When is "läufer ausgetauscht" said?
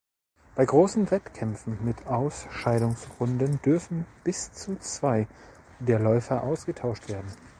5.99-7.07